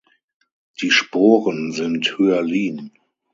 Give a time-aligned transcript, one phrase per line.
[0.81, 2.91] Die Sporen sind hyalin.